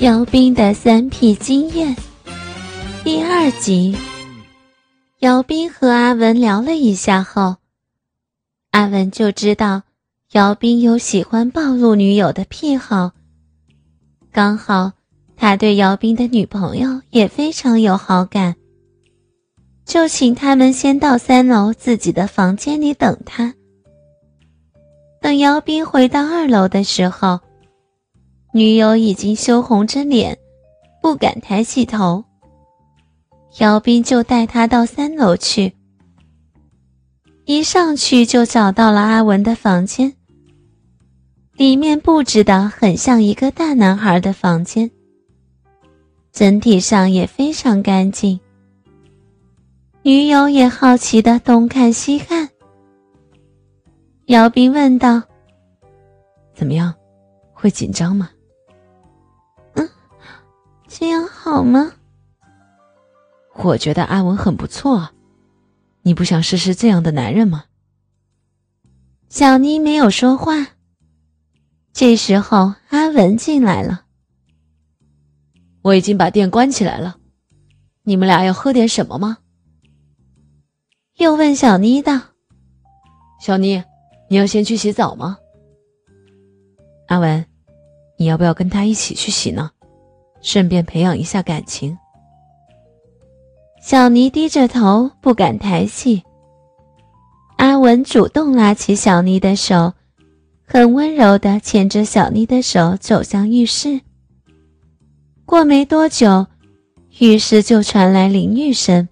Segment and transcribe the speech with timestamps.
[0.00, 1.96] 姚斌的三癖经验
[3.02, 3.96] 第二集。
[5.18, 7.56] 姚斌和阿文聊了一下后，
[8.70, 9.82] 阿文就知道
[10.30, 13.10] 姚斌有喜欢暴露女友的癖好。
[14.30, 14.92] 刚好
[15.36, 18.54] 他对姚斌的女朋友也非常有好感，
[19.84, 23.52] 就请他们先到三楼自己的房间里等他。
[25.20, 27.40] 等姚斌回到二楼的时候。
[28.58, 30.36] 女友已经羞红着脸，
[31.00, 32.24] 不敢抬起头。
[33.60, 35.72] 姚斌就带她到三楼去，
[37.44, 40.12] 一上去就找到了阿文的房间。
[41.54, 44.90] 里面布置的很像一个大男孩的房间，
[46.32, 48.40] 整体上也非常干净。
[50.02, 52.48] 女友也好奇的东看西看。
[54.26, 55.22] 姚斌问道
[56.56, 56.92] ：“怎么样，
[57.52, 58.28] 会紧张吗？”
[60.88, 61.92] 这样好吗？
[63.54, 65.12] 我觉得阿文很不错啊，
[66.02, 67.64] 你不想试试这样的男人吗？
[69.28, 70.68] 小妮没有说话。
[71.92, 74.04] 这时候，阿文进来了。
[75.82, 77.18] 我已经把店关起来了，
[78.02, 79.38] 你们俩要喝点什么吗？
[81.16, 82.20] 又问小妮道
[83.42, 83.82] ：“小妮，
[84.30, 85.36] 你要先去洗澡吗？”
[87.08, 87.44] 阿文，
[88.16, 89.72] 你要不要跟他一起去洗呢？
[90.40, 91.96] 顺便培养一下感情。
[93.80, 96.22] 小妮低着头，不敢抬起。
[97.56, 99.94] 阿文主动拉起小妮的手，
[100.64, 104.00] 很温柔的牵着小妮的手走向浴室。
[105.44, 106.46] 过没多久，
[107.18, 109.08] 浴室就传来淋浴声。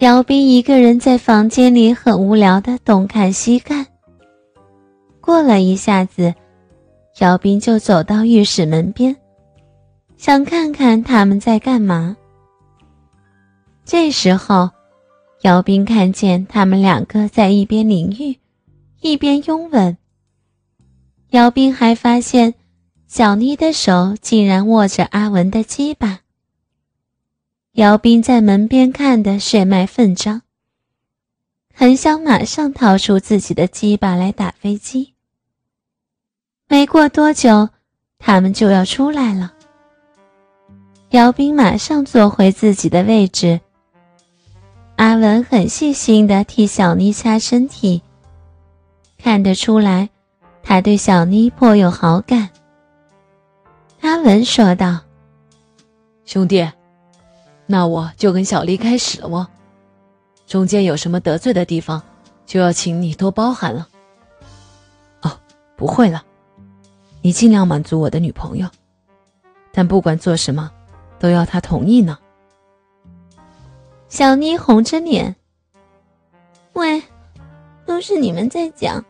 [0.00, 3.86] 姚斌一个人在房间里很无聊的东看西看。
[5.20, 6.34] 过了一下子，
[7.20, 9.14] 姚斌就走到浴室门边。
[10.20, 12.14] 想看看他们在干嘛。
[13.86, 14.68] 这时候，
[15.40, 18.38] 姚斌看见他们两个在一边淋浴，
[19.00, 19.96] 一边拥吻。
[21.30, 22.52] 姚斌还发现，
[23.06, 26.20] 小妮的手竟然握着阿文的鸡巴。
[27.72, 30.42] 姚斌在门边看得血脉奋张，
[31.72, 35.14] 很想马上掏出自己的鸡巴来打飞机。
[36.68, 37.70] 没过多久，
[38.18, 39.54] 他们就要出来了。
[41.10, 43.60] 姚斌马上坐回自己的位置。
[44.94, 48.00] 阿文很细心的替小妮擦身体，
[49.18, 50.08] 看得出来，
[50.62, 52.48] 他对小妮颇有好感。
[54.02, 55.00] 阿文说道
[56.24, 56.70] ：“兄弟，
[57.66, 59.44] 那我就跟小丽开始了哦。
[60.46, 62.00] 中间有什么得罪的地方，
[62.46, 63.88] 就要请你多包涵了。”
[65.22, 65.32] 哦，
[65.74, 66.22] 不会了，
[67.20, 68.68] 你尽量满足我的女朋友，
[69.72, 70.70] 但不管做什么。
[71.20, 72.18] 都要他同意呢。
[74.08, 75.36] 小妮红着脸，
[76.72, 77.00] 喂，
[77.86, 79.04] 都是你们在讲，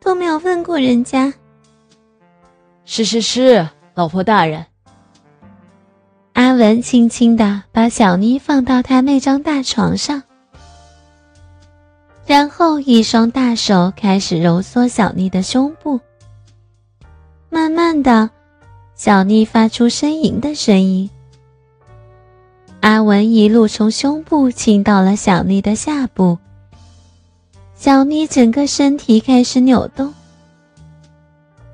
[0.00, 1.32] 都没有问过人家。
[2.84, 4.66] 是是是，老婆大人。
[6.32, 10.20] 阿文轻轻的把小妮放到他那张大床上，
[12.26, 16.00] 然后一双大手开始揉搓小妮的胸部。
[17.50, 18.28] 慢慢的，
[18.96, 21.08] 小妮发出呻吟的声音。
[22.84, 26.36] 阿文一路从胸部亲到了小妮的下部，
[27.74, 30.12] 小妮整个身体开始扭动。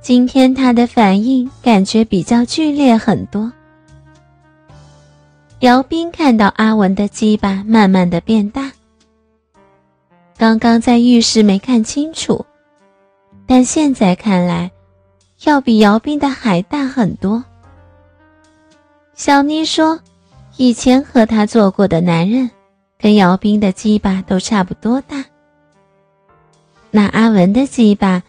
[0.01, 3.53] 今天她的反应感觉比较剧烈很多。
[5.59, 8.71] 姚斌看到阿文的鸡巴慢慢的变大，
[10.39, 12.47] 刚刚在浴室没看清楚，
[13.49, 14.71] 但现在看来，
[15.43, 17.43] 要比姚斌的还大很多。
[19.17, 19.99] 小妮说。
[20.61, 22.51] 以前和他做过的男人，
[22.99, 25.25] 跟姚斌的鸡巴都差不多大。
[26.91, 28.23] 那阿文的鸡巴，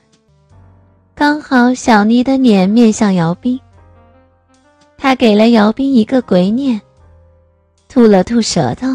[1.14, 3.60] 刚好小妮的脸面向姚斌，
[4.98, 6.80] 他给了姚斌一个鬼脸，
[7.90, 8.88] 吐了吐舌头。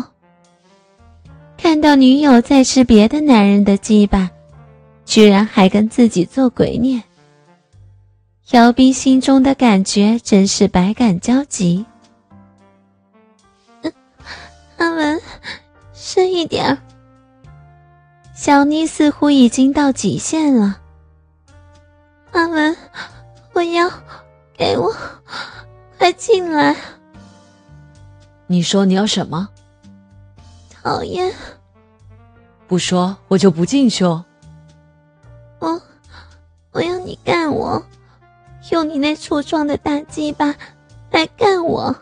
[1.59, 4.31] 看到女友在吃别的男人的鸡巴，
[5.05, 7.03] 居然还跟自己做鬼脸，
[8.53, 11.85] 姚斌心中的感觉真是百感交集。
[14.79, 15.21] 阿文，
[15.93, 16.79] 深一点儿。
[18.35, 20.81] 小妮似乎已经到极限了。
[22.33, 22.77] 阿文，
[23.55, 23.91] 我要
[24.57, 24.95] 给我，
[25.99, 26.77] 快进来！
[28.47, 29.49] 你说你要什么？
[30.71, 31.33] 讨厌！
[32.69, 34.25] 不说我就不进去哦。
[35.59, 35.81] 我，
[36.73, 37.83] 我要你干我，
[38.71, 40.55] 用你那粗壮的大鸡巴
[41.11, 41.97] 来干我。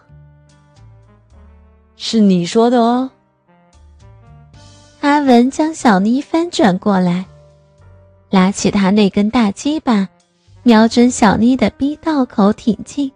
[2.06, 3.10] 是你说的哦。
[5.00, 7.24] 阿文将小妮翻转过来，
[8.28, 10.10] 拉起他那根大鸡巴，
[10.62, 13.10] 瞄准小妮的逼道口挺进。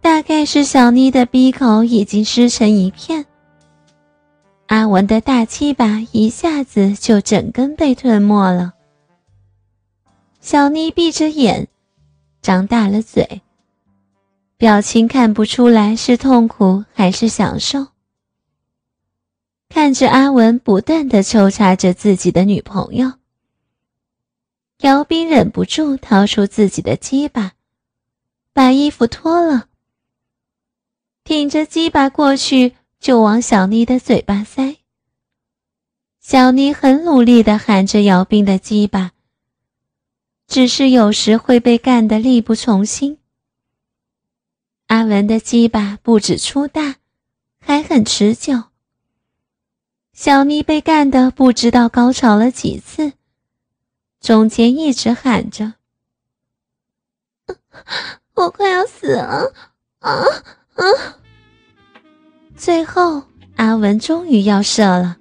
[0.00, 3.26] 大概是小妮的鼻口已经湿成一片，
[4.68, 8.72] 阿文的大鸡巴一下子就整根被吞没了。
[10.40, 11.68] 小妮闭着眼，
[12.40, 13.42] 张大了嘴，
[14.58, 17.88] 表情看不出来是痛苦还是享受。
[19.68, 23.12] 看着阿文不断的抽插着自己的女朋友，
[24.80, 27.52] 姚斌忍不住掏出自己的鸡巴，
[28.54, 29.66] 把衣服脱了。
[31.22, 34.76] 挺着鸡巴过去，就往小妮的嘴巴塞。
[36.20, 39.12] 小妮很努力地含着姚斌的鸡巴，
[40.48, 43.18] 只是有时会被干得力不从心。
[44.88, 46.96] 阿文的鸡巴不止粗大，
[47.58, 48.64] 还很持久。
[50.12, 53.12] 小妮被干得不知道高潮了几次，
[54.20, 55.74] 中间一直喊着
[58.34, 59.52] ：“我快要死了
[59.98, 60.24] 啊！”
[60.76, 60.84] 啊！
[62.56, 63.24] 最后，
[63.56, 65.16] 阿文终于要射了。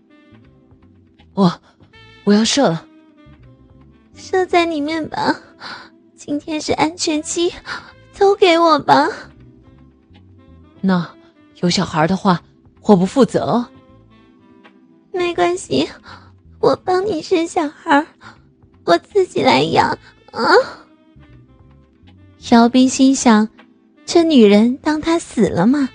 [1.34, 1.62] 我，
[2.24, 2.88] 我要射了。
[4.16, 5.42] 射在里面吧，
[6.16, 7.52] 今天是安全期，
[8.18, 9.10] 都给我吧。
[10.86, 11.10] 那
[11.62, 12.42] 有小孩的话，
[12.82, 13.66] 我不负责。
[15.12, 15.88] 没关系，
[16.60, 18.06] 我帮你生小孩，
[18.84, 19.90] 我自己来养
[20.32, 20.44] 啊。
[22.52, 23.48] 姚斌心想。
[24.06, 25.90] 这女人当他死了吗？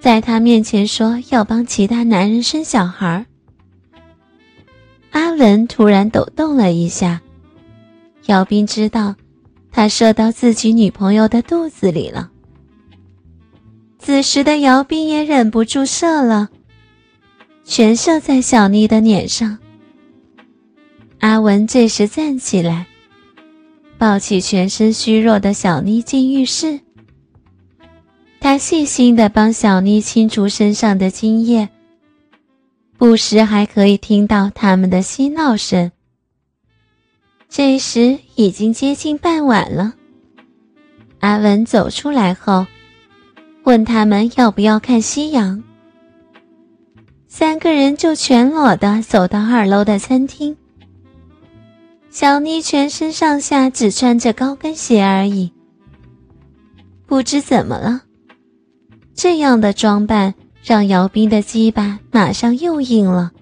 [0.00, 3.24] 在他面前说要帮其他男人生小孩。
[5.12, 7.20] 阿文突然抖动了一下，
[8.26, 9.14] 姚斌知道
[9.70, 12.32] 他射到自己女朋友的肚子里了。
[13.98, 16.48] 此时的姚斌也忍不住射了，
[17.64, 19.58] 全射在小妮的脸上。
[21.18, 22.86] 阿文这时站起来，
[23.98, 26.80] 抱起全身虚弱的小妮进浴室。
[28.40, 31.68] 他细心的帮小妮清除身上的精液，
[32.96, 35.90] 不时还可以听到他们的嬉闹声。
[37.48, 39.94] 这时已经接近傍晚了。
[41.18, 42.66] 阿文走出来后，
[43.68, 45.62] 问他们要不要看夕阳。
[47.26, 50.56] 三个人就全裸的走到二楼的餐厅。
[52.08, 55.52] 小妮全身上下只穿着高跟鞋而已，
[57.04, 58.04] 不知怎么了。
[59.14, 60.34] 这样的装扮
[60.64, 63.32] 让姚斌的鸡巴马上又硬了。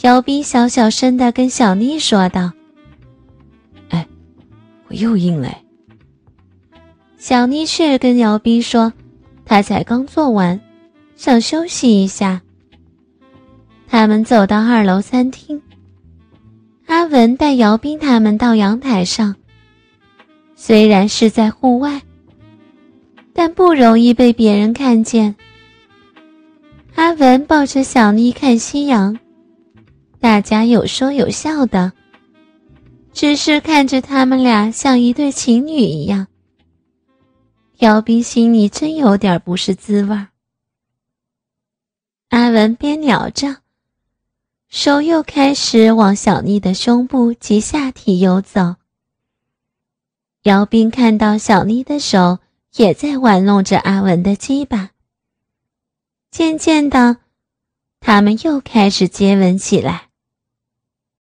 [0.00, 2.50] 姚斌小小声的跟小妮说道
[3.90, 4.04] ：“哎，
[4.88, 5.58] 我又硬了。”
[7.26, 8.92] 小妮却跟姚斌说
[9.46, 10.60] ：“他才刚做完，
[11.16, 12.42] 想休息一下。”
[13.88, 15.58] 他们走到二楼餐厅，
[16.84, 19.34] 阿文带姚斌他们到阳台上，
[20.54, 22.02] 虽然是在户外。
[23.32, 25.34] 但不容易被别人看见。
[26.94, 29.18] 阿文抱着小妮看夕阳，
[30.20, 31.90] 大家有说有笑的，
[33.14, 36.26] 只是看着他们俩像一对情侣一样。
[37.78, 40.28] 姚斌心里真有点不是滋味儿
[42.28, 43.58] 阿文边聊着，
[44.68, 48.76] 手又开始往小妮的胸部及下体游走。
[50.42, 52.38] 姚斌看到小妮的手。
[52.76, 54.90] 也在玩弄着阿文的鸡巴。
[56.32, 57.18] 渐渐的，
[58.00, 60.08] 他们又开始接吻起来。